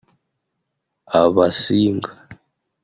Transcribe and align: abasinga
abasinga 1.21 2.11